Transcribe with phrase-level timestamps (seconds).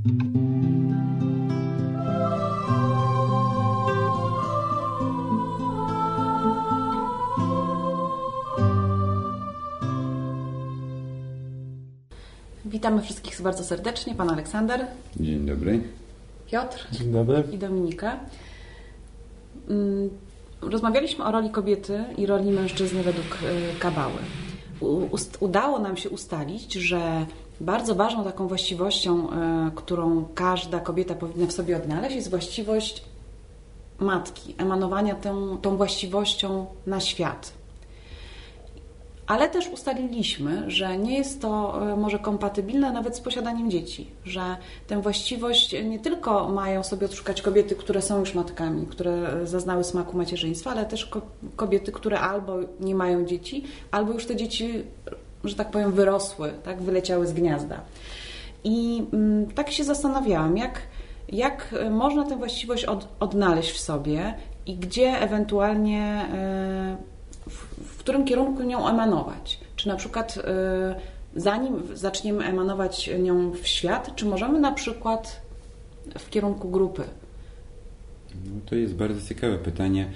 [0.00, 0.14] Witamy
[13.02, 14.14] wszystkich bardzo serdecznie.
[14.14, 14.86] Pan Aleksander.
[15.16, 15.80] Dzień dobry.
[16.46, 16.86] Piotr.
[16.92, 17.44] Dzień dobry.
[17.52, 18.20] I Dominika.
[19.68, 20.10] Mm,
[20.62, 24.18] rozmawialiśmy o roli kobiety i roli mężczyzny według y, kabały.
[25.40, 27.26] Udało nam się ustalić, że
[27.60, 33.04] bardzo ważną taką właściwością, y, którą każda kobieta powinna w sobie odnaleźć, jest właściwość
[33.98, 37.60] matki, emanowania tą, tą właściwością na świat.
[39.30, 44.56] Ale też ustaliliśmy, że nie jest to e, może kompatybilne nawet z posiadaniem dzieci, że
[44.86, 50.16] tę właściwość nie tylko mają sobie odszukać kobiety, które są już matkami, które zaznały smaku
[50.16, 51.10] macierzyństwa, ale też
[51.56, 54.82] kobiety, które albo nie mają dzieci, albo już te dzieci,
[55.44, 57.80] że tak powiem, wyrosły, tak, wyleciały z gniazda.
[58.64, 60.80] I mm, tak się zastanawiałam, jak,
[61.28, 64.34] jak można tę właściwość od, odnaleźć w sobie
[64.66, 66.26] i gdzie ewentualnie
[67.50, 69.60] w którym kierunku nią emanować.
[69.76, 70.40] Czy na przykład y,
[71.40, 75.40] zanim zaczniemy emanować nią w świat, czy możemy na przykład
[76.18, 77.02] w kierunku grupy?
[78.44, 80.10] No, to jest bardzo ciekawe pytanie,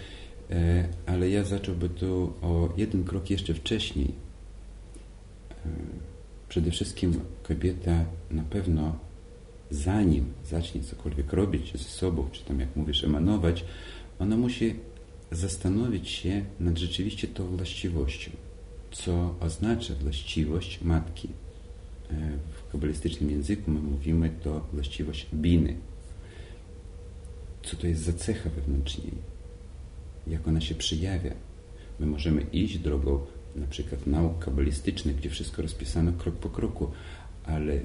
[0.50, 4.23] e, ale ja zacząłbym tu o jeden krok jeszcze wcześniej.
[5.66, 5.68] E,
[6.48, 8.98] przede wszystkim kobieta na pewno
[9.70, 13.64] zanim zacznie cokolwiek robić ze sobą, czy tam jak mówisz emanować,
[14.18, 14.74] ona musi
[15.30, 18.30] zastanowić się nad rzeczywiście tą właściwością.
[18.92, 21.28] Co oznacza właściwość matki?
[22.10, 22.14] E,
[22.52, 25.76] w kabalistycznym języku my mówimy to właściwość biny.
[27.62, 29.12] Co to jest za cecha wewnętrznej?
[30.26, 31.30] Jak ona się przejawia?
[32.00, 36.90] My możemy iść drogą na przykład nauk kabalistycznych, gdzie wszystko rozpisano krok po kroku,
[37.44, 37.80] ale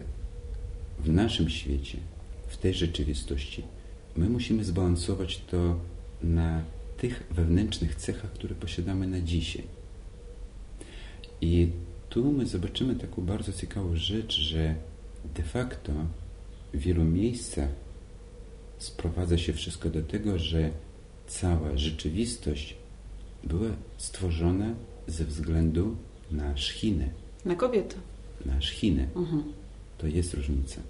[0.99, 1.97] w naszym świecie,
[2.47, 3.63] w tej rzeczywistości,
[4.15, 5.79] my musimy zbalansować to
[6.23, 6.63] na
[6.97, 9.63] tych wewnętrznych cechach, które posiadamy na dzisiaj.
[11.41, 11.69] I
[12.09, 14.75] tu my zobaczymy taką bardzo ciekawą rzecz, że
[15.35, 15.93] de facto
[16.73, 17.69] w wielu miejscach
[18.77, 20.71] sprowadza się wszystko do tego, że
[21.27, 22.75] cała rzeczywistość
[23.43, 24.75] była stworzona
[25.09, 25.95] ze względu
[26.31, 27.05] na szchinę.
[27.45, 27.95] Na kobietę.
[28.45, 29.08] Na szchinę.
[29.15, 29.43] Mhm.
[29.97, 30.81] To jest różnica.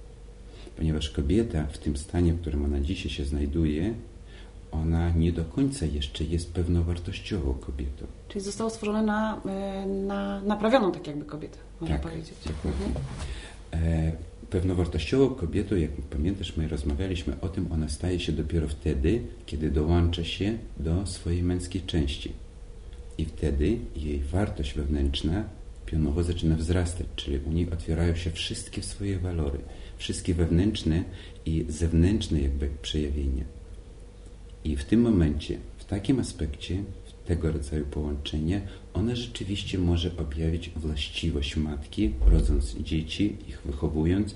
[0.78, 3.94] Ponieważ kobieta w tym stanie, w którym ona dzisiaj się znajduje,
[4.72, 8.06] ona nie do końca jeszcze jest pewnowartościową kobietą.
[8.28, 12.34] Czyli zostało stworzone na, e, na naprawioną tak jakby kobietę, można tak, powiedzieć.
[12.48, 12.94] Mhm.
[13.74, 14.12] E,
[14.50, 20.24] pewnowartościową kobietą, jak pamiętasz, my rozmawialiśmy o tym, ona staje się dopiero wtedy, kiedy dołącza
[20.24, 22.34] się do swojej męskiej części.
[23.20, 25.44] I wtedy jej wartość wewnętrzna
[25.86, 29.60] pionowo zaczyna wzrastać, czyli u niej otwierają się wszystkie swoje walory,
[29.98, 31.04] wszystkie wewnętrzne
[31.46, 33.44] i zewnętrzne jakby przejawienia.
[34.64, 38.62] I w tym momencie, w takim aspekcie, w tego rodzaju połączenie,
[38.94, 44.36] ona rzeczywiście może objawić właściwość matki, rodząc dzieci, ich wychowując,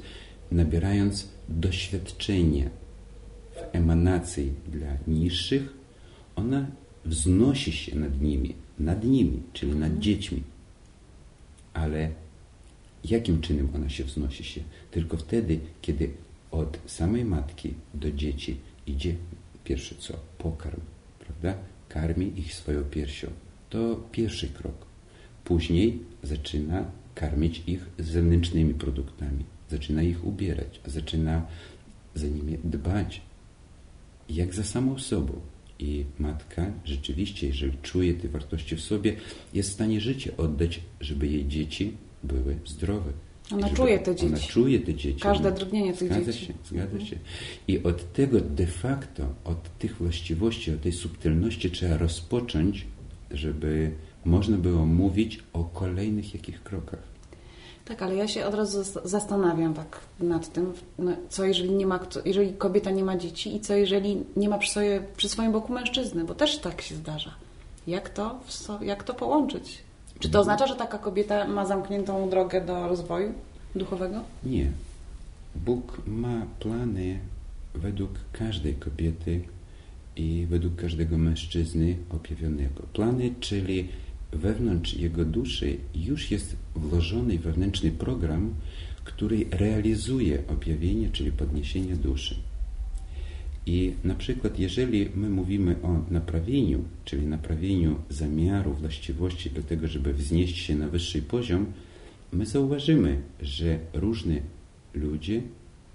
[0.51, 2.69] nabierając doświadczenia
[3.51, 5.73] w emanacji dla niższych,
[6.35, 6.67] ona
[7.05, 10.43] wznosi się nad nimi, nad nimi, czyli nad dziećmi.
[11.73, 12.09] Ale
[13.03, 14.61] jakim czynem ona się wznosi się?
[14.91, 16.09] Tylko wtedy, kiedy
[16.51, 18.57] od samej matki do dzieci
[18.87, 19.15] idzie
[19.63, 20.13] Pierwsze co?
[20.37, 20.81] Pokarm,
[21.19, 21.57] prawda?
[21.89, 23.27] Karmi ich swoją piersią.
[23.69, 24.85] To pierwszy krok.
[25.43, 26.85] Później zaczyna
[27.15, 29.45] karmić ich zewnętrznymi produktami.
[29.69, 31.45] Zaczyna ich ubierać, zaczyna
[32.15, 33.21] za nimi dbać.
[34.29, 35.33] Jak za samą sobą.
[35.79, 39.15] I matka rzeczywiście, jeżeli czuje te wartości w sobie,
[39.53, 43.11] jest w stanie życie oddać, żeby jej dzieci były zdrowe.
[43.51, 44.27] Ona czuje te dzieci.
[44.27, 45.19] Ona czuje te dzieci.
[45.19, 46.45] Każde drgnienie tych zgadza dzieci.
[46.45, 47.15] Się, zgadza się.
[47.67, 52.85] I od tego de facto, od tych właściwości, od tej subtelności trzeba rozpocząć,
[53.31, 53.91] żeby
[54.25, 57.12] można było mówić o kolejnych jakich krokach.
[57.85, 61.99] Tak, ale ja się od razu zastanawiam tak nad tym, no, co jeżeli nie ma,
[62.25, 65.73] jeżeli kobieta nie ma dzieci i co jeżeli nie ma przy, sobie, przy swoim boku
[65.73, 67.31] mężczyzny, bo też tak się zdarza.
[67.87, 68.39] Jak to,
[68.81, 69.83] jak to połączyć?
[70.19, 73.33] Czy to oznacza, że taka kobieta ma zamkniętą drogę do rozwoju
[73.75, 74.19] duchowego?
[74.43, 74.71] Nie.
[75.55, 77.19] Bóg ma plany
[77.75, 79.41] według każdej kobiety
[80.15, 82.83] i według każdego mężczyzny objawionego.
[82.93, 83.89] Plany, czyli
[84.35, 88.53] wewnątrz jego duszy już jest włożony wewnętrzny program,
[89.03, 92.35] który realizuje objawienie, czyli podniesienie duszy.
[93.65, 100.13] I na przykład, jeżeli my mówimy o naprawieniu, czyli naprawieniu zamiaru, właściwości do tego, żeby
[100.13, 101.65] wznieść się na wyższy poziom,
[102.33, 104.41] my zauważymy, że różni
[104.93, 105.41] ludzie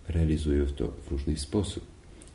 [0.08, 1.84] realizują to w różny sposób.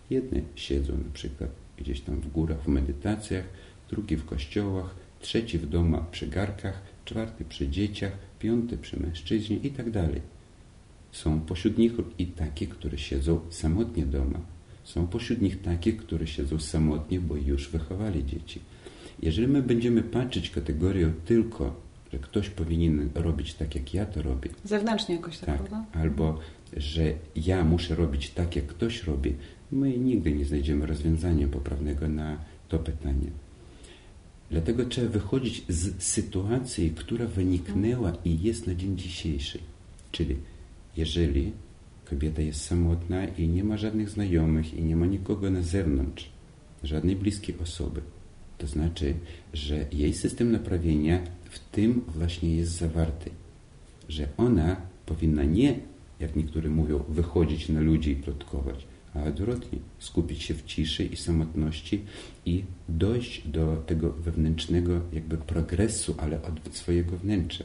[0.09, 3.45] Jedne siedzą na przykład gdzieś tam w górach w medytacjach,
[3.89, 9.71] drugi w kościołach, trzeci w domach przy garkach, czwarty przy dzieciach, piąty przy mężczyźnie i
[9.71, 10.21] tak dalej.
[11.11, 14.39] Są pośród nich i takie, które siedzą samotnie doma.
[14.83, 18.59] Są pośród nich takie, które siedzą samotnie, bo już wychowali dzieci.
[19.21, 21.75] Jeżeli my będziemy patrzeć kategorią tylko,
[22.13, 24.49] że ktoś powinien robić tak, jak ja to robię.
[24.63, 25.83] Zewnętrznie jakoś tak, tak?
[25.93, 26.39] Albo,
[26.77, 29.35] że ja muszę robić tak, jak ktoś robi.
[29.71, 32.37] My nigdy nie znajdziemy rozwiązania poprawnego na
[32.69, 33.27] to pytanie.
[34.51, 39.59] Dlatego trzeba wychodzić z sytuacji, która wyniknęła i jest na dzień dzisiejszy.
[40.11, 40.35] Czyli
[40.97, 41.51] jeżeli
[42.09, 46.29] kobieta jest samotna i nie ma żadnych znajomych i nie ma nikogo na zewnątrz,
[46.83, 48.01] żadnej bliskiej osoby,
[48.57, 49.13] to znaczy,
[49.53, 51.19] że jej system naprawienia
[51.49, 53.29] w tym właśnie jest zawarty.
[54.09, 55.79] Że ona powinna nie,
[56.19, 61.17] jak niektórzy mówią, wychodzić na ludzi i plotkować, a odwrotnie, skupić się w ciszy i
[61.17, 62.01] samotności
[62.45, 67.63] i dojść do tego wewnętrznego jakby progresu, ale od swojego wnętrza.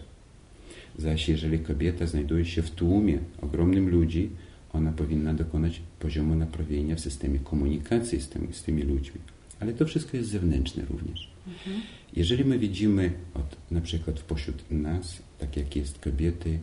[0.99, 4.31] Zaś jeżeli kobieta znajduje się w tłumie ogromnym ludzi,
[4.73, 9.21] ona powinna dokonać poziomu naprawienia w systemie komunikacji z tymi, z tymi ludźmi.
[9.61, 11.31] Ale to wszystko jest zewnętrzne również.
[11.47, 11.81] Mhm.
[12.17, 16.59] Jeżeli my widzimy od, na przykład pośród nas, tak jak jest kobiety,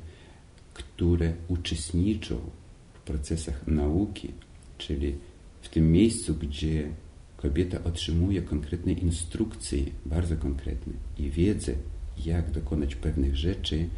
[0.74, 2.40] które uczestniczą
[2.94, 4.32] w procesach nauki,
[4.78, 5.16] czyli
[5.62, 6.90] w tym miejscu, gdzie
[7.38, 11.74] kobieta otrzymuje konkretne instrukcje, bardzo konkretne i wiedzę,
[12.26, 13.90] jak dokonać pewnych rzeczy,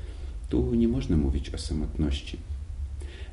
[0.50, 2.38] tu nie można mówić o samotności.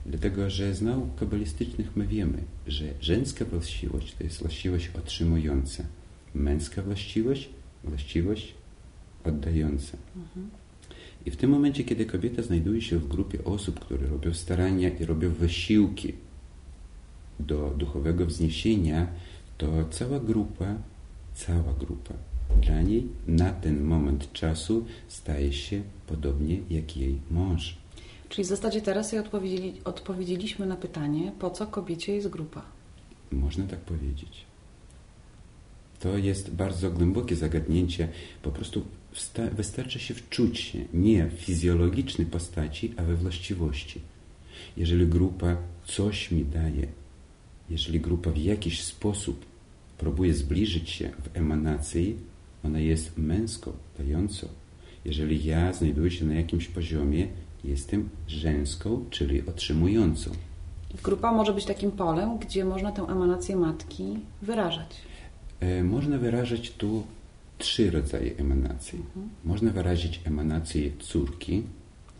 [0.06, 5.84] Dlatego, że z nauk kabalistycznych my wiemy, że żeńska właściwość to jest właściwość otrzymująca,
[6.34, 7.48] męska właściwość
[7.84, 8.54] właściwość
[9.24, 9.96] oddająca.
[10.16, 10.50] Mhm.
[11.26, 15.04] I w tym momencie, kiedy kobieta znajduje się w grupie osób, które robią starania i
[15.04, 16.12] robią wysiłki
[17.40, 19.06] do duchowego wzniesienia,
[19.58, 20.74] to cała grupa,
[21.34, 22.14] cała grupa
[22.62, 27.76] dla niej na ten moment czasu staje się podobnie jak jej mąż.
[28.28, 32.62] Czyli w zasadzie teraz sobie odpowiedzieli, odpowiedzieliśmy na pytanie, po co kobiecie jest grupa?
[33.32, 34.44] Można tak powiedzieć.
[36.00, 38.08] To jest bardzo głębokie zagadnięcie.
[38.42, 38.82] Po prostu
[39.52, 44.00] wystarczy się wczuć się nie w fizjologicznej postaci, a we właściwości.
[44.76, 46.86] Jeżeli grupa coś mi daje,
[47.70, 49.44] jeżeli grupa w jakiś sposób
[49.98, 52.16] próbuje zbliżyć się w emanacji,
[52.64, 54.48] ona jest męską, dającą.
[55.04, 57.28] Jeżeli ja znajduję się na jakimś poziomie,
[57.64, 60.30] jestem żeńską, czyli otrzymującą.
[61.02, 64.96] Grupa może być takim polem, gdzie można tę emanację matki wyrażać.
[65.60, 67.02] E, można wyrażać tu
[67.58, 68.98] trzy rodzaje emanacji.
[68.98, 69.28] Mhm.
[69.44, 71.62] Można wyrazić emanację córki.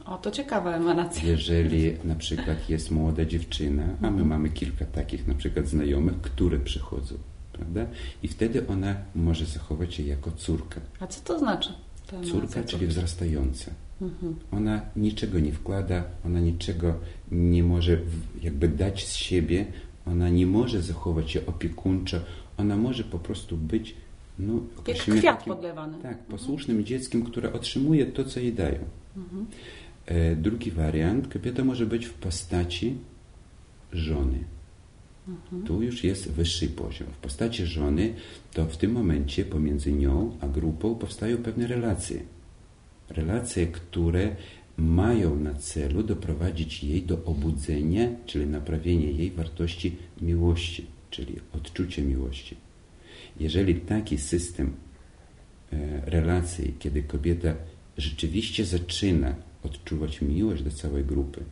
[0.05, 1.29] O, to ciekawa emanacja.
[1.29, 4.29] Jeżeli na przykład jest młoda dziewczyna, a my mhm.
[4.29, 7.15] mamy kilka takich na przykład znajomych, które przychodzą,
[7.53, 7.87] prawda?
[8.23, 10.81] I wtedy ona może zachować się jako córka.
[11.01, 11.73] A co to znaczy?
[12.31, 13.71] Córka, czyli wzrastająca.
[14.03, 14.37] Mhm.
[14.53, 16.95] Ona niczego nie wkłada, ona niczego
[17.31, 17.99] nie może
[18.43, 19.67] jakby dać z siebie,
[20.07, 22.21] ona nie może zachować się opiekuńczo,
[22.57, 23.95] ona może po prostu być
[24.39, 24.53] no,
[24.87, 25.99] jak kwiat takim, podlewany.
[26.03, 26.87] Tak, posłusznym mhm.
[26.87, 28.79] dzieckiem, które otrzymuje to, co jej dają.
[29.17, 29.47] Mhm.
[30.07, 32.97] E, drugi wariant, kobieta może być w postaci
[33.93, 34.39] żony.
[35.29, 35.63] Mhm.
[35.63, 37.09] Tu już jest wyższy poziom.
[37.13, 38.15] W postaci żony
[38.53, 42.21] to w tym momencie pomiędzy nią a grupą powstają pewne relacje.
[43.09, 44.37] Relacje, które
[44.77, 52.57] mają na celu doprowadzić jej do obudzenia, czyli naprawienia jej wartości miłości, czyli odczucia miłości.
[53.41, 54.73] Jeżeli taki system
[55.73, 57.55] e, relacji, kiedy kobieta
[57.99, 61.43] rzeczywiście zaczyna odczuwać miłość do całej grupy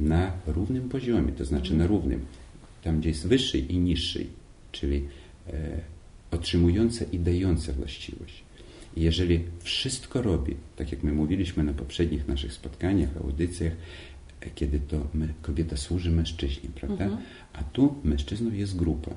[0.00, 2.20] na równym poziomie, to znaczy na równym,
[2.84, 4.26] tam gdzie jest wyższy i niższy,
[4.72, 5.08] czyli
[5.48, 5.80] e,
[6.30, 8.44] otrzymująca i dająca właściwość.
[8.96, 13.72] I jeżeli wszystko robi, tak jak my mówiliśmy na poprzednich naszych spotkaniach, audycjach,
[14.40, 17.04] e, kiedy to my, kobieta służy mężczyźnie, prawda?
[17.04, 17.22] Mhm.
[17.52, 19.10] A tu mężczyzną jest grupa.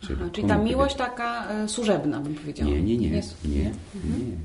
[0.00, 1.10] Czyli, Aha, czyli ta miłość kobieta...
[1.10, 2.70] taka y, służebna, bym powiedziała.
[2.70, 3.10] Nie, nie, nie.
[3.10, 3.70] Nie, nie, nie.
[3.94, 4.30] Mhm.
[4.30, 4.36] nie.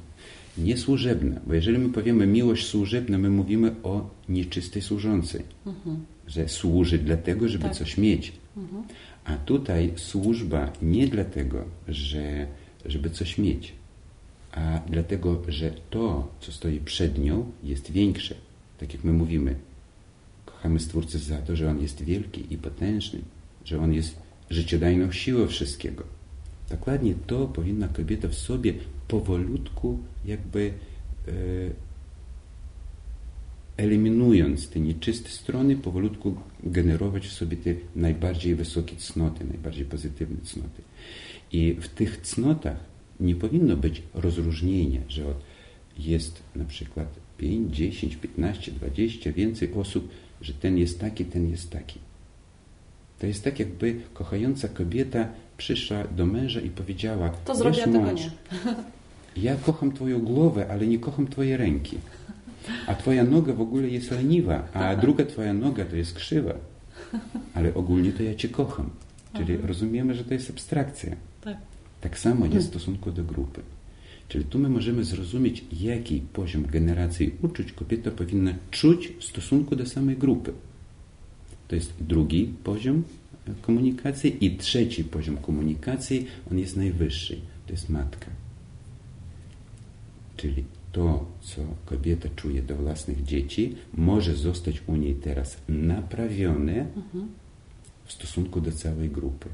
[0.58, 5.42] Nie służebna, bo jeżeli my powiemy miłość służebna, my mówimy o nieczystej służącej.
[5.66, 6.06] Mhm.
[6.28, 7.76] Że służy dlatego, żeby tak.
[7.76, 8.34] coś mieć.
[8.58, 8.84] Mhm.
[9.26, 12.48] A tutaj służba nie dlatego, że,
[12.86, 13.74] żeby coś mieć,
[14.52, 18.36] a dlatego, że to, co stoi przed nią, jest większe.
[18.78, 19.56] Tak jak my mówimy,
[20.46, 23.20] kochamy Stwórcę za to, że On jest wielki i potężny,
[23.66, 24.16] że On jest
[24.50, 26.04] życiodajną siłą wszystkiego.
[26.70, 28.74] Dokładnie to powinna kobieta w sobie
[29.08, 30.74] powolutku jakby
[31.28, 31.32] e,
[33.78, 40.82] eliminując te nieczyste strony, powolutku generować w sobie te najbardziej wysokie cnoty, najbardziej pozytywne cnoty.
[41.52, 42.78] I w tych cnotach
[43.20, 45.24] nie powinno być rozróżnienia, że
[46.00, 50.10] jest na przykład 5, 10, 15, 20, więcej osób,
[50.42, 52.00] że ten jest taki, ten jest taki.
[53.20, 58.32] To jest tak, jakby kochająca kobieta przyszła do męża i powiedziała: To zrobię, tego nie.
[59.42, 61.98] Ja kocham Twoją głowę, ale nie kocham Twoje ręki.
[62.88, 66.54] A Twoja noga w ogóle jest leniwa, a druga Twoja noga to jest krzywa.
[67.54, 68.90] Ale ogólnie to ja Cię kocham.
[69.34, 69.68] Czyli Aha.
[69.68, 71.16] rozumiemy, że to jest abstrakcja.
[71.42, 71.58] Tak.
[72.02, 73.62] Tak samo jest w stosunku do grupy.
[74.28, 79.86] Czyli tu my możemy zrozumieć, jaki poziom generacji uczuć kobieta powinna czuć w stosunku do
[79.86, 80.54] samej grupy.
[81.68, 83.04] To jest drugi poziom
[83.62, 88.28] komunikacji i trzeci poziom komunikacji, on jest najwyższy, to jest matka.
[90.38, 96.86] Czyli to, co kobieta czuje do własnych dzieci, może zostać u niej teraz naprawione
[98.06, 99.50] w stosunku do całej grupy.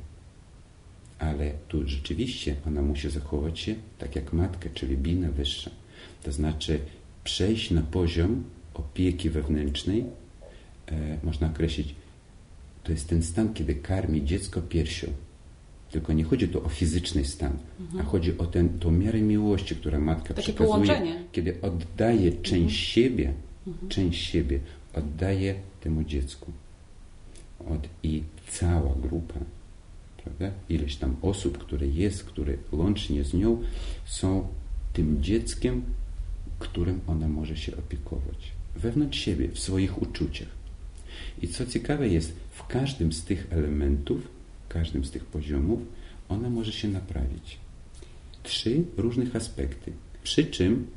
[1.19, 5.71] Ale tu rzeczywiście ona musi zachować się tak jak matka, czyli bina wyższa.
[6.23, 6.79] To znaczy
[7.23, 10.05] przejść na poziom opieki wewnętrznej,
[10.87, 11.95] e, można określić,
[12.83, 15.07] to jest ten stan, kiedy karmi dziecko piersią.
[15.93, 18.01] Tylko nie chodzi tu o fizyczny stan, mhm.
[18.01, 21.23] a chodzi o ten, tą miarę miłości, która matka Takie przekazuje, połączenie.
[21.31, 22.69] kiedy oddaje część mhm.
[22.69, 23.33] siebie,
[23.67, 23.89] mhm.
[23.89, 24.59] część siebie
[24.93, 26.51] oddaje temu dziecku.
[27.59, 29.39] Od, I cała grupa,
[30.23, 30.51] prawda?
[30.69, 33.61] ileś tam osób, które jest, które łącznie z nią
[34.05, 34.47] są
[34.93, 35.83] tym dzieckiem,
[36.59, 38.51] którym ona może się opiekować.
[38.75, 40.49] Wewnątrz siebie, w swoich uczuciach.
[41.41, 44.27] I co ciekawe jest, w każdym z tych elementów,
[44.73, 45.79] każdym z tych poziomów,
[46.29, 47.57] ona może się naprawić.
[48.43, 49.91] Trzy różnych aspekty.
[50.23, 50.87] Przy czym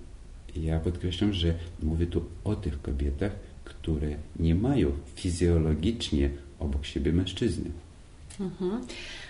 [0.56, 3.32] ja podkreślam, że mówię tu o tych kobietach,
[3.64, 4.08] które
[4.40, 7.70] nie mają fizjologicznie obok siebie mężczyzny.
[8.40, 8.80] Mhm.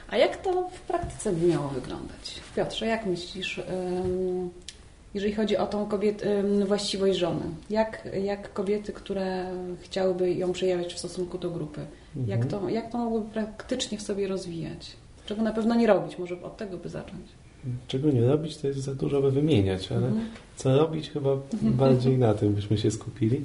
[0.09, 2.41] A jak to w praktyce by miało wyglądać?
[2.57, 3.61] Piotrze, jak myślisz,
[5.15, 6.25] jeżeli chodzi o tą kobiet,
[6.67, 7.45] właściwość żony?
[7.71, 11.87] Jak, jak kobiety, które chciałyby ją przejawiać w stosunku do grupy,
[12.17, 12.29] mhm.
[12.29, 14.97] jak, to, jak to mogłyby praktycznie w sobie rozwijać?
[15.27, 16.19] Czego na pewno nie robić?
[16.19, 17.27] Może od tego by zacząć.
[17.89, 20.27] Czego nie robić, to jest za dużo by wymieniać, ale mhm.
[20.57, 21.75] co robić, chyba mhm.
[21.75, 23.43] bardziej na tym byśmy się skupili.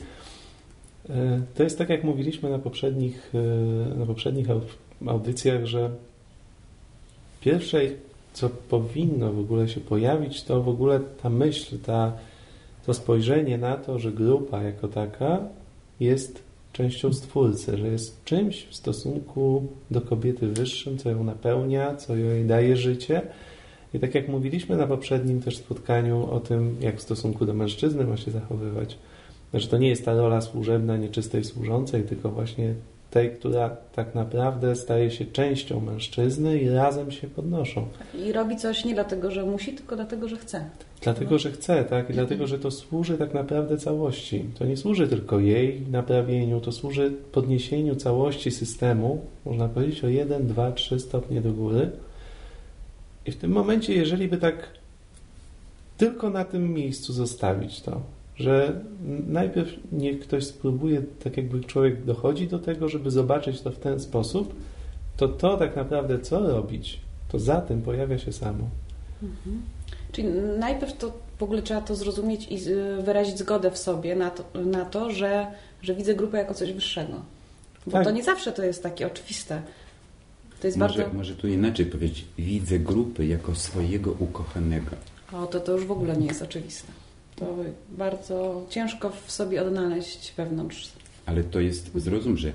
[1.10, 3.32] E, to jest tak, jak mówiliśmy na poprzednich,
[3.94, 4.48] e, na poprzednich
[5.08, 5.90] audycjach, że
[7.42, 7.82] pierwsze,
[8.34, 12.13] co powinno w ogóle się pojawić, to w ogóle ta myśl, ta,
[12.86, 15.40] to spojrzenie na to, że grupa jako taka
[16.00, 22.16] jest częścią Stwórcy, że jest czymś w stosunku do kobiety wyższym, co ją napełnia, co
[22.16, 23.22] jej daje życie.
[23.94, 28.04] I tak jak mówiliśmy na poprzednim też spotkaniu o tym, jak w stosunku do mężczyzny
[28.04, 28.98] ma się zachowywać,
[29.54, 32.74] że to nie jest ta rola służebna, nieczystej służącej, tylko właśnie
[33.12, 37.88] tej, która tak naprawdę staje się częścią mężczyzny i razem się podnoszą.
[38.25, 40.65] I robi coś nie dlatego, że musi, tylko dlatego, że chce.
[41.01, 42.10] Dlatego, że chce, tak?
[42.10, 44.46] I dlatego, że to służy tak naprawdę całości.
[44.60, 50.48] To nie służy tylko jej naprawieniu, to służy podniesieniu całości systemu, można powiedzieć o jeden,
[50.48, 51.91] dwa, trzy stopnie do góry.
[53.25, 54.68] I w tym momencie, jeżeli by tak
[55.98, 58.01] tylko na tym miejscu zostawić to,
[58.41, 58.81] że
[59.27, 64.00] najpierw niech ktoś spróbuje, tak jakby człowiek dochodzi do tego, żeby zobaczyć to w ten
[64.00, 64.55] sposób,
[65.17, 68.69] to to tak naprawdę co robić, to za tym pojawia się samo.
[69.24, 69.62] Mhm.
[70.12, 70.27] Czyli
[70.60, 72.60] najpierw to w ogóle trzeba to zrozumieć i
[73.03, 75.48] wyrazić zgodę w sobie na to, na to że,
[75.81, 77.13] że widzę grupę jako coś wyższego.
[77.86, 78.03] Bo tak.
[78.03, 79.62] to nie zawsze to jest takie oczywiste.
[80.62, 81.17] To jest może, bardzo...
[81.17, 82.25] może tu inaczej powiedzieć.
[82.38, 84.91] Widzę grupę jako swojego ukochanego.
[85.33, 86.91] O, to to już w ogóle nie jest oczywiste.
[87.36, 87.56] To
[87.90, 90.92] bardzo ciężko w sobie odnaleźć wewnątrz.
[91.26, 92.54] Ale to jest, zrozum, że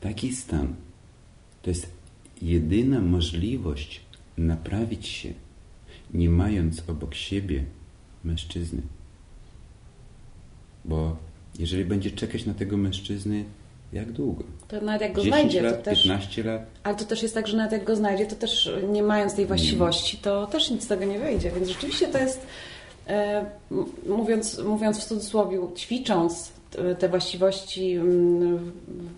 [0.00, 0.74] taki stan
[1.62, 1.86] to jest
[2.42, 4.00] jedyna możliwość
[4.38, 5.32] naprawić się,
[6.14, 7.64] nie mając obok siebie
[8.24, 8.82] mężczyzny.
[10.84, 11.16] Bo
[11.58, 13.44] jeżeli będzie czekać na tego mężczyzny,
[13.92, 14.44] jak długo?
[14.68, 16.02] To nawet jak go znajdzie, lat, to też.
[16.02, 16.66] 15 lat.
[16.82, 19.46] Ale to też jest tak, że nawet jak go znajdzie, to też nie mając tej
[19.46, 21.50] właściwości, to też nic z tego nie wyjdzie.
[21.50, 22.46] Więc rzeczywiście to jest
[24.08, 26.52] mówiąc, mówiąc w cudzysłowie, ćwicząc
[26.98, 27.98] te właściwości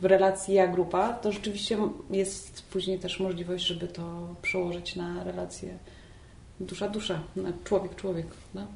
[0.00, 1.78] w relacji ja-grupa, to rzeczywiście
[2.10, 5.78] jest później też możliwość, żeby to przełożyć na relację
[6.60, 8.26] dusza-dusza, na człowiek-człowiek.
[8.54, 8.66] No?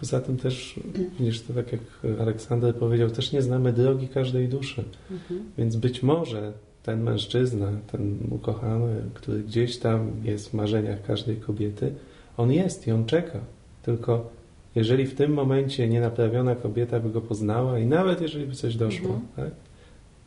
[0.00, 0.80] Poza tym też,
[1.18, 1.80] widzisz, to tak jak
[2.20, 4.84] Aleksander powiedział, też nie znamy drogi każdej duszy.
[5.10, 5.52] Mhm.
[5.58, 11.94] Więc być może ten mężczyzna, ten ukochany, który gdzieś tam jest w marzeniach każdej kobiety,
[12.36, 13.38] on jest i on czeka.
[13.82, 14.30] Tylko
[14.74, 19.08] jeżeli w tym momencie nienaprawiona kobieta by go poznała i nawet jeżeli by coś doszło,
[19.08, 19.26] Mhm.
[19.36, 19.50] tak,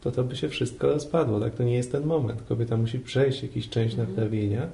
[0.02, 1.40] to to by się wszystko rozpadło.
[1.40, 1.56] Tak?
[1.56, 2.42] To nie jest ten moment.
[2.42, 4.10] Kobieta musi przejść jakiś część Mhm.
[4.10, 4.68] naprawienia.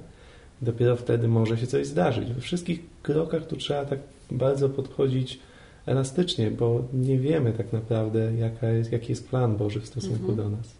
[0.62, 2.32] Dopiero wtedy może się coś zdarzyć.
[2.32, 3.98] We wszystkich krokach tu trzeba tak
[4.30, 5.38] bardzo podchodzić
[5.86, 10.36] elastycznie, bo nie wiemy tak naprawdę, jaka jest, jaki jest plan Boży w stosunku Mhm.
[10.36, 10.79] do nas.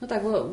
[0.00, 0.48] No tak, bo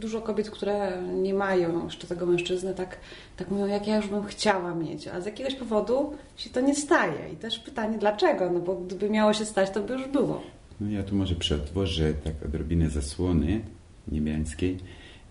[0.00, 2.98] dużo kobiet, które nie mają jeszcze tego mężczyzny, tak,
[3.36, 6.74] tak mówią, jak ja już bym chciała mieć, a z jakiegoś powodu się to nie
[6.74, 7.32] staje.
[7.32, 8.50] I też pytanie, dlaczego?
[8.50, 10.42] No bo gdyby miało się stać, to by już było.
[10.80, 13.60] No ja tu może przetworzę tak odrobinę zasłony
[14.08, 14.78] niebiańskiej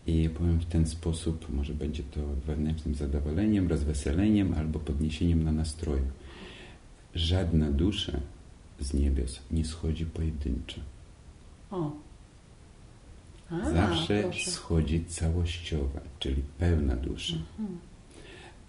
[0.07, 6.07] i powiem w ten sposób, może będzie to wewnętrznym zadowoleniem, rozweseleniem albo podniesieniem na nastroju.
[7.15, 8.19] Żadna dusza
[8.79, 10.81] z niebios nie schodzi pojedynczo.
[11.71, 12.06] O.
[13.49, 14.51] A, Zawsze proszę.
[14.51, 17.35] schodzi całościowa, czyli pełna dusza.
[17.59, 17.79] Mhm.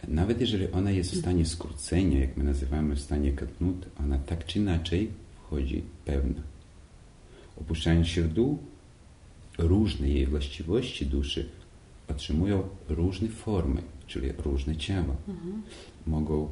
[0.08, 4.46] Nawet jeżeli ona jest w stanie skrócenia, jak my nazywamy w stanie katnut, ona tak
[4.46, 6.42] czy inaczej wchodzi pełna.
[7.60, 8.58] Opuszczając się w dół,
[9.58, 11.48] różne jej właściwości duszy
[12.08, 15.16] otrzymują różne formy, czyli różne ciała.
[15.28, 15.62] Mhm.
[16.06, 16.48] Mogą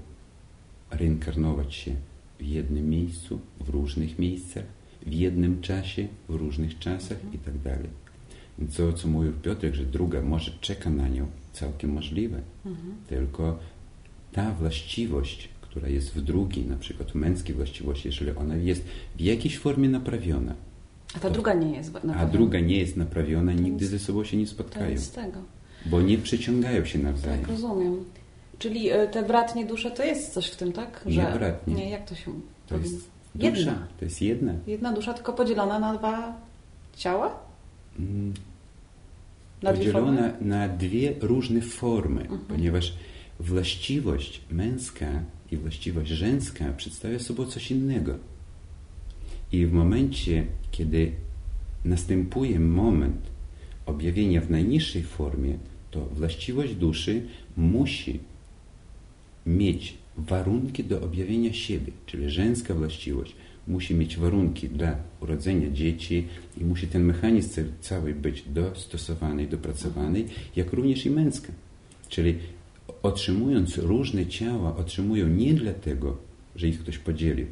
[0.91, 1.95] reinkarnować się
[2.39, 4.65] w jednym miejscu, w różnych miejscach,
[5.07, 7.55] w jednym czasie, w różnych czasach i tak
[8.77, 12.41] to, co mówił Piotrek, że druga może czeka na nią, całkiem możliwe.
[12.67, 12.95] Mhm.
[13.09, 13.59] Tylko
[14.33, 18.83] ta właściwość, która jest w drugiej, na przykład męskiej właściwości, jeżeli ona jest
[19.17, 20.55] w jakiejś formie naprawiona,
[21.17, 22.05] A ta druga nie jest.
[22.05, 25.39] na a druga nie jest naprawiona, nigdy ze sobą się nie To spotkają, z tego.
[25.87, 27.41] bo nie przyciągają się nawzajem.
[27.41, 28.05] Tak, rozumiem.
[28.59, 31.05] Czyli y, te bratnie dusze to jest coś w tym, tak?
[31.07, 31.75] Nie bratnie.
[31.75, 32.33] Nie, jak to się
[32.69, 33.51] To jest Jedna.
[33.59, 34.53] dusza, to jest jedna.
[34.67, 36.37] Jedna dusza, tylko podzielona na dwa
[36.97, 37.46] ciała?
[39.63, 42.41] Na dwie podzielona na dwie różne formy, Mhm.
[42.41, 42.93] ponieważ
[43.41, 45.23] właściwość męska
[45.53, 48.15] i właściwość żeńska przedstawia sobą coś innego.
[49.53, 51.13] I w momencie, kiedy
[51.85, 53.17] następuje moment
[53.87, 55.59] objawienia w najniższej formie,
[55.91, 57.23] to właściwość duszy
[57.57, 58.21] musi
[59.47, 63.37] mieć warunki do objawienia siebie, czyli żeńska właściwość
[63.69, 66.27] musi mieć warunki dla urodzenia dzieci
[66.61, 70.25] i musi ten mechanizm ca- cały być dostosowany i dopracowany,
[70.57, 71.53] jak również i męska.
[72.09, 72.35] Czyli
[73.03, 76.17] otrzymując różne ciała, otrzymują nie dlatego,
[76.57, 77.47] że ich ktoś podzielił,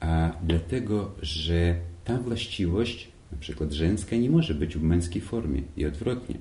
[0.00, 5.86] a dlatego, że ta właściwość, na przykład żeńska, nie może być w męskiej formie i
[5.86, 6.36] odwrotnie.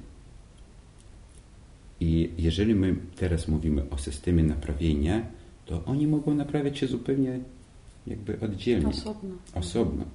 [2.00, 5.26] I jeżeli my teraz mówimy o systemie naprawienia,
[5.66, 7.40] to oni mogą naprawiać się zupełnie
[8.10, 9.36] jakby oddzielnie, Osobno.
[9.56, 10.06] osobno.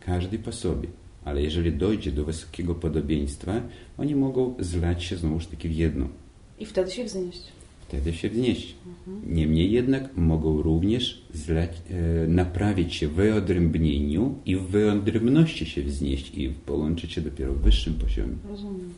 [0.00, 0.88] Każdy po sobie.
[1.24, 3.62] Ale jeżeli dojdzie do wysokiego podobieństwa,
[3.98, 6.08] oni mogą zlać się znowuż taки w jedno.
[6.58, 7.42] I wtedy się wznieść.
[7.88, 8.74] Wtedy się wznieść.
[9.26, 16.34] Niemniej jednak mogą również zlać, e, naprawić się w wyodrębnieniu i w wyodrębności się wznieść
[16.34, 18.34] i połączyć się dopiero w wyższym poziomie.
[18.48, 18.90] Rozumiem.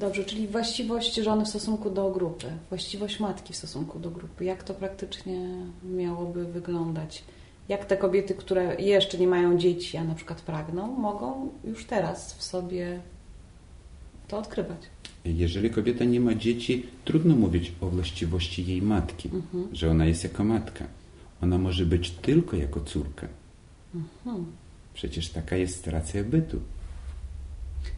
[0.00, 4.44] Dobrze, czyli właściwość żony w stosunku do grupy, właściwość matki w stosunku do grupy.
[4.44, 5.48] Jak to praktycznie
[5.84, 7.24] miałoby wyglądać?
[7.68, 12.34] Jak te kobiety, które jeszcze nie mają dzieci, a na przykład pragną, mogą już teraz
[12.34, 13.00] w sobie
[14.28, 14.78] to odkrywać?
[15.24, 19.68] Jeżeli kobieta nie ma dzieci, trudno mówić o właściwości jej matki, Mhm.
[19.72, 20.84] że ona jest jako matka.
[21.42, 23.26] Ona może być tylko jako córka.
[23.94, 24.46] Mhm.
[24.94, 26.60] Przecież taka jest racja bytu.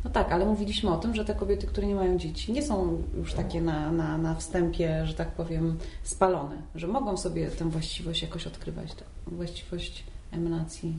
[0.05, 3.03] No tak, ale mówiliśmy o tym, że te kobiety, które nie mają dzieci, nie są
[3.16, 8.23] już takie na, na, na wstępie, że tak powiem, spalone, że mogą sobie tę właściwość
[8.23, 10.95] jakoś odkrywać, tę właściwość emanacji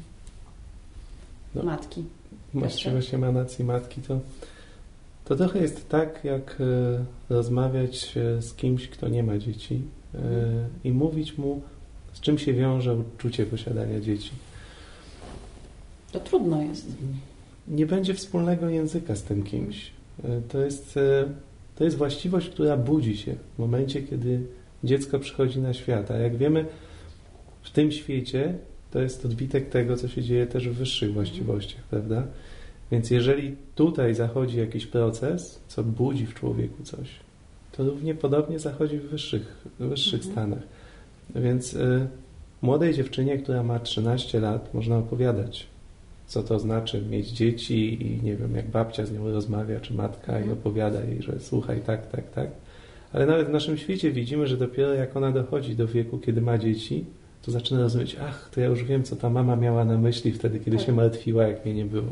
[1.55, 1.63] No.
[1.63, 2.03] matki.
[2.53, 4.19] Właściwość emanacji matki to,
[5.25, 9.81] to trochę jest tak, jak e, rozmawiać e, z kimś, kto nie ma dzieci
[10.15, 10.19] e,
[10.83, 11.61] i mówić mu,
[12.13, 14.31] z czym się wiąże uczucie posiadania dzieci.
[16.11, 16.87] To trudno jest.
[17.67, 19.91] Nie będzie wspólnego języka z tym kimś.
[20.23, 21.25] E, To jest, e,
[21.75, 24.41] to jest właściwość, która budzi się w momencie, kiedy
[24.83, 26.11] dziecko przychodzi na świat.
[26.11, 26.65] A jak wiemy,
[27.61, 28.53] w tym świecie
[28.91, 32.27] to jest odbitek tego, co się dzieje też w wyższych właściwościach, prawda?
[32.91, 37.09] Więc jeżeli tutaj zachodzi jakiś proces, co budzi w człowieku coś,
[37.71, 40.31] to równie podobnie zachodzi w wyższych, w wyższych Mhm.
[40.33, 40.63] stanach.
[41.35, 42.07] Więc y,
[42.61, 45.67] młodej dziewczynie, która ma 13 lat, można opowiadać,
[46.27, 50.31] co to znaczy mieć dzieci i nie wiem, jak babcia z nią rozmawia, czy matka
[50.33, 50.57] i Mhm.
[50.59, 52.47] opowiada jej, że słuchaj, tak, tak, tak.
[53.13, 56.57] Ale nawet w naszym świecie widzimy, że dopiero jak ona dochodzi do wieku, kiedy ma
[56.57, 57.05] dzieci,
[57.41, 60.59] to zaczyna rozumieć, ach, to ja już wiem, co ta mama miała na myśli wtedy,
[60.59, 60.85] kiedy Tak.
[60.85, 62.07] się martwiła, jak mnie nie było.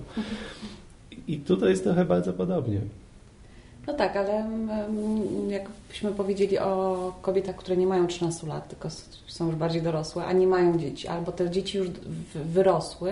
[1.27, 2.79] I tutaj jest trochę bardzo podobnie.
[3.87, 8.89] No tak, ale mm, jakbyśmy powiedzieli o kobietach, które nie mają 13 lat, tylko
[9.27, 11.87] są już bardziej dorosłe, a nie mają dzieci, albo te dzieci już
[12.45, 13.11] wyrosły,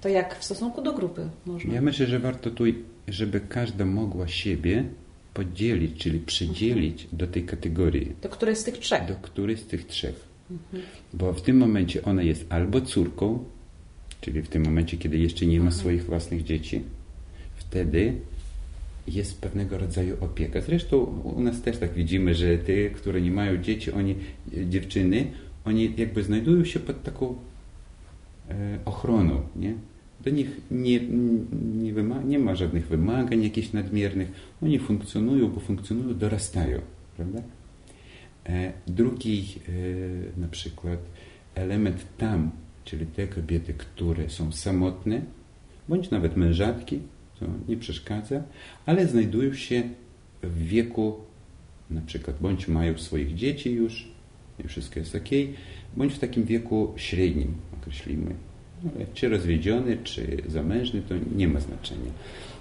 [0.00, 1.74] to jak w stosunku do grupy można?
[1.74, 2.64] Ja myślę, że warto tu,
[3.08, 4.84] żeby każda mogła siebie
[5.34, 7.18] podzielić, czyli przydzielić mhm.
[7.18, 8.12] do tej kategorii.
[8.22, 9.06] Do której z tych trzech?
[9.08, 10.28] Do której z tych trzech.
[10.50, 10.82] Mhm.
[11.14, 13.44] Bo w tym momencie ona jest albo córką,
[14.20, 15.80] czyli w tym momencie, kiedy jeszcze nie ma mhm.
[15.80, 16.82] swoich własnych dzieci,
[17.56, 18.14] wtedy
[19.08, 20.60] jest pewnego rodzaju opieka.
[20.60, 20.98] Zresztą
[21.36, 24.14] u nas też tak widzimy, że te, które nie mają dzieci, oni,
[24.68, 25.26] dziewczyny,
[25.64, 27.34] oni jakby znajdują się pod taką
[28.50, 29.74] e, ochroną, nie?
[30.28, 31.00] Do nich nie,
[31.74, 31.92] nie,
[32.24, 34.32] nie ma żadnych wymagań jakichś nadmiernych.
[34.62, 36.80] Oni funkcjonują, bo funkcjonują, dorastają,
[37.16, 37.42] prawda?
[38.46, 39.44] E, drugi
[40.36, 40.98] e, na przykład
[41.54, 42.50] element tam,
[42.84, 45.22] czyli te kobiety, które są samotne,
[45.88, 47.00] bądź nawet mężatki,
[47.40, 48.42] to nie przeszkadza,
[48.86, 49.82] ale znajdują się
[50.42, 51.16] w wieku
[51.90, 54.08] na przykład, bądź mają swoich dzieci już,
[54.64, 55.28] i wszystko jest ok,
[55.96, 58.47] bądź w takim wieku średnim, określimy.
[59.14, 62.10] Czy rozwiedziony, czy zamężny, to nie ma znaczenia.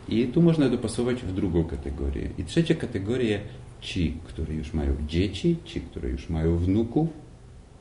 [0.10, 2.30] I tu można dopasować w drugą kategorię.
[2.38, 3.40] I trzecia kategoria,
[3.82, 7.10] ci, którzy już mają dzieci, ci, którzy już mają wnuków,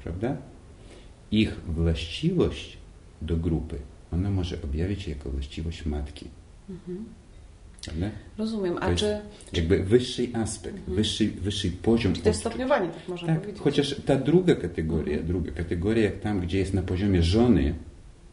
[0.03, 0.37] prawda?
[1.31, 2.77] Ich właściwość
[3.23, 3.79] do grupy,
[4.13, 6.27] ona może objawić się jako właściwość matki.
[6.71, 7.05] Mhm.
[8.39, 8.77] Rozumiem.
[8.81, 9.21] A czy,
[9.53, 10.97] jakby wyższy aspekt, mhm.
[10.97, 12.13] wyższy, wyższy poziom.
[12.13, 13.63] Czyli to jest stopniowanie, tak można tak, powiedzieć.
[13.63, 15.27] Chociaż ta druga kategoria, mhm.
[15.27, 17.75] druga kategoria, tam gdzie jest na poziomie żony,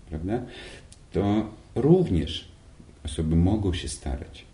[0.10, 0.46] prawda,
[1.12, 2.48] to również
[3.06, 4.46] osoby mogą się starać.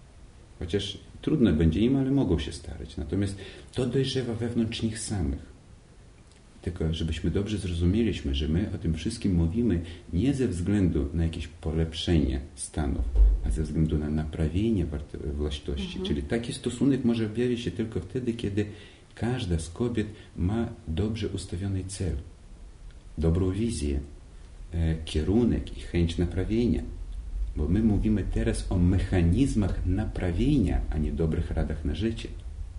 [0.59, 2.97] Chociaż trudno będzie im, ale mogą się starać.
[2.97, 3.35] Natomiast
[3.73, 5.49] to dojrzewa wewnątrz nich samych.
[6.61, 9.81] Tylko żebyśmy dobrze zrozumieliśmy, że my o tym wszystkim mówimy
[10.13, 13.05] nie ze względu na jakieś polepszenie stanów,
[13.45, 14.85] a ze względu na naprawienie
[15.33, 15.87] właściwości.
[15.87, 16.05] Mhm.
[16.05, 18.65] Czyli taki stosunek może objawić się tylko wtedy, kiedy
[19.15, 20.07] każda z kobiet
[20.37, 22.15] ma dobrze ustawiony cel,
[23.17, 23.99] dobrą wizję,
[25.05, 26.81] kierunek i chęć naprawienia.
[27.55, 32.29] Bo my mówimy teraz o mechanizmach naprawienia, a nie dobrych radach na życie.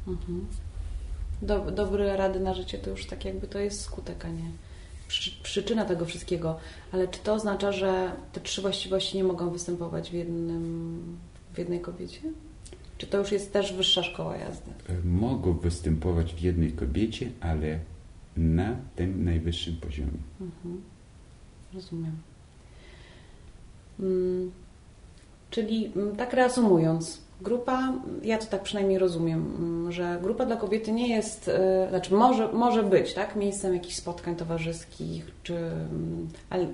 [0.09, 0.46] Mhm
[1.42, 4.50] do, dobre rady na życie to już tak jakby to jest skutek, a nie
[5.09, 6.57] przy, przyczyna tego wszystkiego.
[6.92, 11.18] Ale czy to oznacza, że te trzy właściwości nie mogą występować w, jednym,
[11.55, 12.20] w jednej kobiecie?
[12.98, 14.70] Czy to już jest też wyższa szkoła jazdy?
[14.88, 17.79] E, mogą występować w jednej kobiecie, ale
[18.37, 20.18] na tym najwyższym poziomie.
[20.40, 20.83] Mhm.
[21.74, 22.16] Rozumiem.
[23.98, 24.50] Hmm.
[25.50, 30.92] Czyli mm, tak reasumując, Grupa, ja to tak przynajmniej rozumiem, mm, że grupa dla kobiety
[30.92, 36.66] nie jest, y, znaczy może, może być, tak, miejscem jakichś spotkań towarzyskich, czy, mm, ale,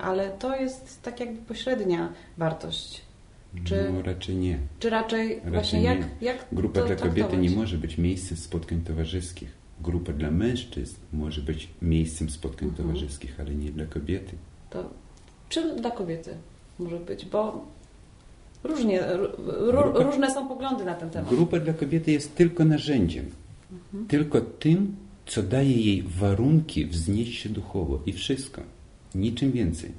[0.00, 3.02] ale to jest tak jakby pośrednia wartość.
[3.64, 4.58] Czy, no raczej nie.
[4.78, 9.59] Czy raczej, raczej właśnie jak, jak Grupa dla kobiety nie może być miejscem spotkań towarzyskich.
[9.82, 12.88] Grupa dla mężczyzn może być miejscem spotkań mhm.
[12.88, 14.36] towarzyskich, ale nie dla kobiety.
[14.70, 14.90] To
[15.48, 16.34] czym dla kobiety
[16.78, 17.26] może być?
[17.26, 17.66] Bo
[18.64, 19.02] Różnie,
[19.94, 21.30] różne są poglądy na ten temat.
[21.30, 23.26] Grupa dla kobiety jest tylko narzędziem.
[23.72, 24.06] Mhm.
[24.06, 28.62] Tylko tym, co daje jej warunki wznieść się duchowo i wszystko.
[29.14, 29.90] Niczym więcej.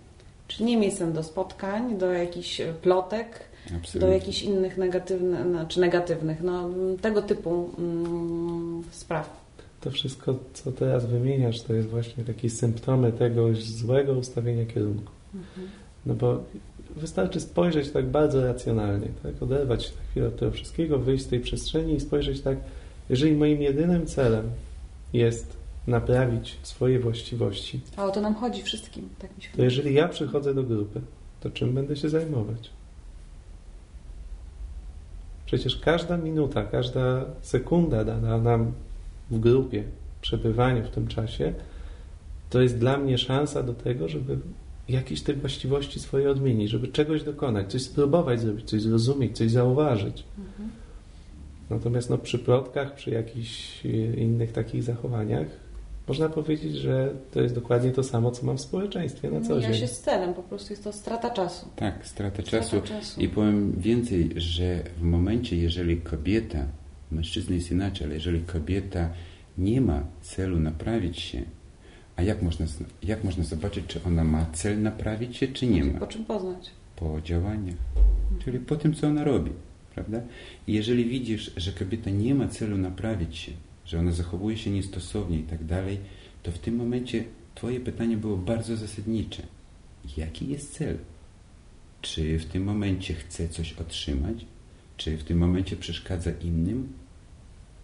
[0.48, 4.02] Czyli nie miejscem do spotkań, do jakichś plotek, Absolutnie.
[4.02, 6.70] do jakichś innych negatywnych, czy negatywnych, no,
[7.02, 9.41] tego typu mm, spraw.
[9.82, 15.12] To wszystko, co teraz wymieniasz, to jest właśnie takie symptomy tego złego ustawienia kierunku.
[15.36, 15.68] Mhm.
[16.06, 16.44] No bo
[16.96, 19.44] wystarczy spojrzeć tak bardzo racjonalnie, tak?
[19.44, 22.58] oderwać się na chwilę od tego wszystkiego, wyjść z tej przestrzeni i spojrzeć tak,
[23.10, 24.52] jeżeli moim jedynym celem
[25.14, 27.82] jest naprawić swoje właściwości.
[27.96, 31.02] A o to nam chodzi wszystkim, tak mi się To jeżeli ja przychodzę do grupy,
[31.40, 32.70] to czym będę się zajmować?
[35.46, 38.72] Przecież każda minuta, każda sekunda dana nam
[39.32, 39.84] w grupie,
[40.22, 41.54] przebywaniu w tym czasie,
[42.50, 44.38] to jest dla mnie szansa do tego, żeby
[44.90, 50.24] jakieś te właściwości swoje odmienić, żeby czegoś dokonać, coś spróbować zrobić, coś zrozumieć, coś zauważyć.
[50.40, 50.70] Mhm.
[51.70, 55.48] Natomiast no, przy plotkach, przy jakichś e, innych takich zachowaniach
[56.08, 59.72] można powiedzieć, że to jest dokładnie to samo, co mam w społeczeństwie na co dzień.
[59.72, 61.66] Ja się z celem, po prostu jest to strata czasu.
[61.76, 62.82] Tak, strata, strata czasu.
[62.82, 63.22] czasu.
[63.22, 66.66] I powiem więcej, że w momencie, jeżeli kobieta,
[67.12, 69.10] mężczyzna jest inaczej, ale jeżeli kobieta
[69.58, 71.42] nie ma celu naprawić się,
[72.16, 72.66] a jak można,
[73.04, 76.00] jak można zobaczyć, czy ona ma cel naprawić się, czy nie ma?
[76.00, 76.72] Po czym poznać?
[76.96, 77.76] Po działaniach,
[78.44, 79.52] czyli po tym, co ona robi.
[79.96, 80.22] Prawda?
[80.68, 83.52] I jeżeli widzisz, że kobieta nie ma celu naprawić się,
[83.86, 85.98] że ona zachowuje się niestosownie i tak dalej,
[86.44, 87.24] to w tym momencie
[87.56, 89.44] Twoje pytanie było bardzo zasadnicze.
[90.18, 90.98] Jaki jest cel?
[92.02, 94.46] Czy w tym momencie chce coś otrzymać?
[95.02, 96.94] czy w tym momencie przeszkadza innym,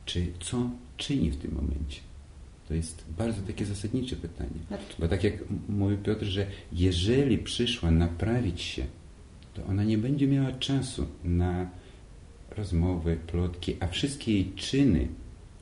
[0.08, 2.02] czy co czyni w tym momencie.
[2.68, 4.50] To jest bardzo takie zasadnicze pytanie.
[5.00, 8.86] Bo tak jak m- mówił Piotr, że jeżeli przyszła naprawić się,
[9.54, 11.70] to ona nie będzie miała czasu na
[12.58, 15.08] rozmowy, plotki, a wszystkie jej czyny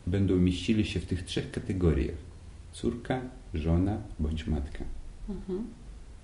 [0.08, 2.16] będą mieścili się w tych trzech kategoriach.
[2.74, 3.22] Córka,
[3.54, 4.84] żona bądź matka.
[5.30, 5.68] Mhm.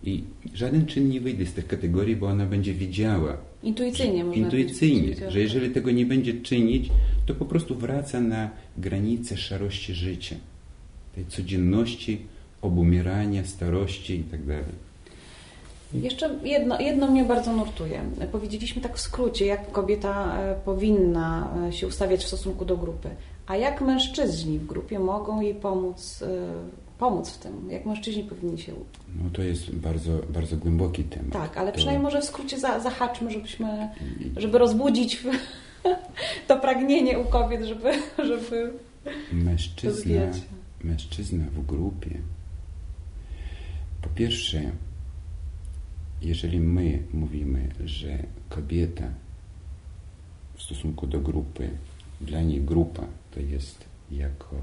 [0.04, 5.16] I żaden czyn nie wyjdzie z tych kategorii, bo ona będzie wiedziała, Intuicyjnie można intuicyjnie,
[5.30, 6.90] że jeżeli tego nie będzie czynić,
[7.26, 10.36] to po prostu wraca na granice szarości życia,
[11.16, 12.22] tej codzienności,
[12.62, 14.40] obumierania, starości i tak.
[15.94, 18.02] Jeszcze jedno, jedno mnie bardzo nurtuje.
[18.32, 23.10] Powiedzieliśmy tak w skrócie, jak kobieta e, powinna e, się ustawiać w stosunku do grupy,
[23.48, 26.28] a jak mężczyźni w grupie mogą jej pomóc, e,
[27.02, 28.74] pomóc w tym, jak mężczyźni powinni się...
[29.24, 31.34] No to jest bardzo, bardzo głęboki temat.
[31.34, 33.90] Tak, ale To- przynajmniej może w skrócie za, zahaczmy, żebyśmy,
[34.38, 35.24] żeby rozbudzić
[36.48, 37.92] to pragnienie u kobiet, żeby,
[38.30, 38.74] żeby
[39.32, 40.22] Mężczyzna,
[40.84, 42.18] mężczyzna w grupie.
[44.02, 44.72] Po pierwsze,
[46.22, 48.18] jeżeli my mówimy, że
[48.50, 49.08] kobieta
[50.56, 51.70] w stosunku do grupy,
[52.22, 54.56] dla niej grupa to jest jako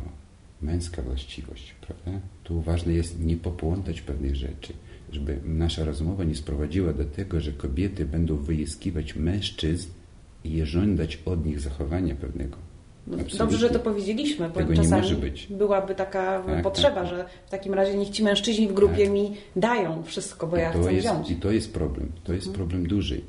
[0.63, 2.21] męska właściwość, prawda?
[2.45, 4.73] Tu ważne jest nie popłątać pewnych rzeczy,
[5.13, 9.89] żeby nasza rozmowa nie sprowadziła do tego, że kobiety będą wyzyskiwać mężczyzn
[10.45, 12.57] i żądać od nich zachowania pewnego.
[13.07, 13.39] No, Absolutnie.
[13.39, 15.47] Dobrze, że to powiedzieliśmy, bo Tego nie czasami może być.
[15.51, 17.07] byłaby taka Tak, potrzeba, tak.
[17.09, 19.13] że w takim razie niech ci mężczyźni w grupie Tak.
[19.13, 21.19] mi dają wszystko, bo ja to chcę jest, wziąć.
[21.19, 21.39] Mhm.
[21.39, 22.13] I to jest problem.
[22.25, 23.21] To jest problem duży.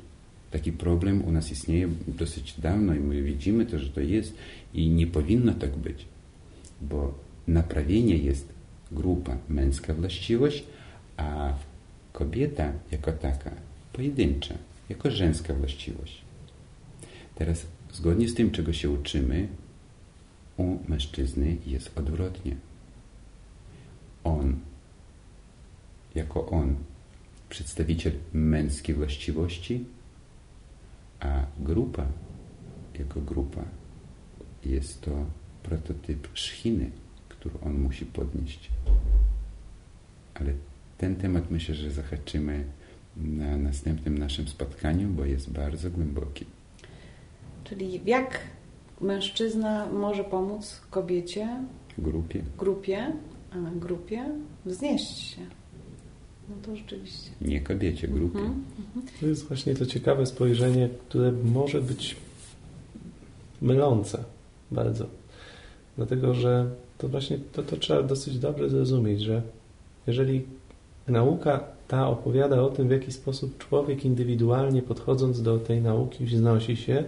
[0.50, 4.34] Taki problem u nas istnieje dosyć dawno i my widzimy to, że to jest
[4.74, 6.04] i nie powinno tak być,
[6.80, 7.14] bo
[7.48, 8.48] naprawienie jest
[8.92, 10.64] grupa, męska właściwość,
[11.16, 11.54] a
[12.12, 13.50] kobieta jako taka
[13.92, 14.54] pojedyncza,
[14.88, 16.22] jako żeńska właściwość.
[17.34, 19.48] Teraz zgodnie z tym, czego się uczymy,
[20.56, 22.56] u mężczyzny jest odwrotnie.
[24.24, 24.56] On
[26.14, 26.76] jako on
[27.48, 29.84] przedstawiciel męskiej właściwości,
[31.20, 32.06] a grupa
[32.98, 33.64] jako grupa
[34.64, 35.26] jest to
[35.62, 36.90] prototyp szchiny,
[37.28, 38.70] którą on musi podnieść.
[40.34, 40.52] Ale
[40.98, 42.64] ten temat myślę, że zahaczymy
[43.16, 46.44] na następnym naszym spotkaniu, bo jest bardzo głęboki.
[47.64, 48.40] Czyli jak
[49.00, 51.48] mężczyzna może pomóc kobiecie,
[51.98, 53.12] Grupie grupie,
[53.50, 54.24] a grupie
[54.66, 55.40] wznieść się.
[56.48, 57.30] No to rzeczywiście.
[57.40, 58.38] nie kobiecie, grupie.
[58.38, 58.62] Mhm.
[59.20, 62.16] To jest właśnie to ciekawe spojrzenie, które może być
[63.62, 64.24] mylące
[64.70, 65.06] bardzo.
[65.96, 69.42] Dlatego, że to właśnie to, to trzeba dosyć dobrze zrozumieć, że
[70.06, 70.42] jeżeli
[71.08, 76.76] nauka ta opowiada o tym, w jaki sposób człowiek indywidualnie podchodząc do tej nauki wznosi
[76.76, 77.04] się,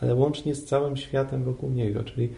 [0.00, 2.28] ale łącznie z całym światem wokół niego, czyli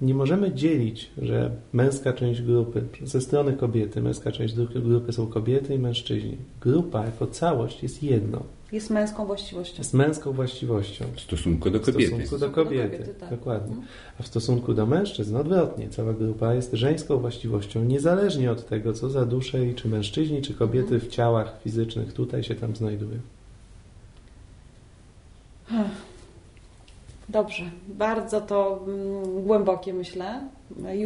[0.00, 5.26] nie możemy dzielić, że męska część grupy, ze strony kobiety, męska część grupy, grupy są
[5.26, 6.36] kobiety i mężczyźni.
[6.60, 9.74] Grupa jako całość jest jedno, Jest męską właściwością.
[9.78, 11.04] jest męską właściwością.
[11.16, 12.10] W stosunku do kobiety.
[12.10, 13.30] do W stosunku do kobiety, kobiety, tak.
[13.30, 13.68] dokładnie.
[13.68, 13.86] Mhm.
[14.20, 15.88] A w stosunku do mężczyzn odwrotnie.
[15.88, 20.54] Cała grupa jest żeńską właściwością, niezależnie od tego, co za dusze i czy mężczyźni, czy
[20.54, 21.00] kobiety Mhm.
[21.00, 23.18] w ciałach fizycznych tutaj się tam znajdują.
[27.38, 30.40] Dobrze, bardzo to mm, głębokie myślę.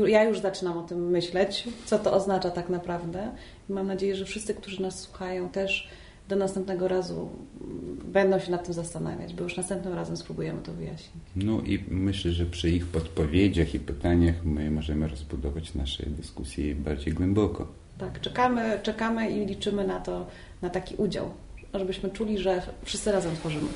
[0.06, 3.30] Ja już zaczynam o tym myśleć, co to oznacza tak naprawdę.
[3.68, 5.88] Mam nadzieję, że wszyscy, którzy nas słuchają, też
[6.28, 7.28] do następnego razu
[7.60, 11.22] mm, będą się nad tym zastanawiać, bo już następnym razem spróbujemy to wyjaśnić.
[11.36, 17.14] No i myślę, że przy ich podpowiedziach i pytaniach my możemy rozbudować nasze dyskusje bardziej
[17.14, 17.66] głęboko.
[17.98, 20.26] Tak, czekamy, czekamy i liczymy na to,
[20.62, 21.30] na taki udział,
[21.74, 23.68] żebyśmy czuli, że wszyscy razem tworzymy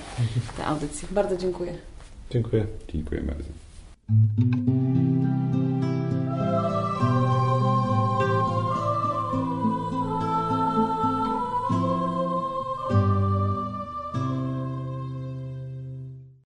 [0.56, 1.08] tę audycję.
[1.10, 1.72] Bardzo dziękuję.
[2.30, 2.66] Dziękuję.
[2.92, 3.50] Dziękuję bardzo.